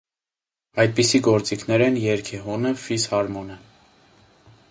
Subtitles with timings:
[0.83, 3.59] Այդպիսի գործիքներ են երգեհոնը, ֆիսհարմոնը։